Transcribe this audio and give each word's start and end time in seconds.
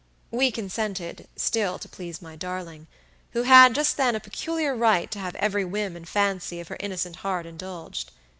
We 0.31 0.49
consented, 0.49 1.27
still 1.35 1.77
to 1.77 1.87
please 1.87 2.23
my 2.23 2.35
darling, 2.35 2.87
who 3.33 3.43
had 3.43 3.75
just 3.75 3.97
then 3.97 4.15
a 4.15 4.19
peculiar 4.19 4.75
right 4.75 5.11
to 5.11 5.19
have 5.19 5.35
every 5.35 5.63
whim 5.63 5.95
and 5.95 6.09
fancy 6.09 6.59
of 6.59 6.69
her 6.69 6.77
innocent 6.79 7.17
heart 7.17 7.45
indulged. 7.45 8.09